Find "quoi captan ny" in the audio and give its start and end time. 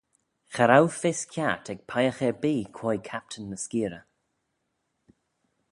2.77-3.57